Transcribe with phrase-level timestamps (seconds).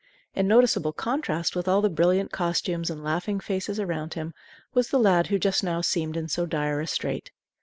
[0.33, 4.33] In noticeable contrast with all the brilliant costumes and laughing faces around him
[4.73, 7.29] was the lad who just now seemed in so dire a strait.